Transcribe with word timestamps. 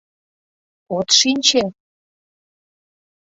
—От 0.97 1.07
шинче?! 1.19 1.63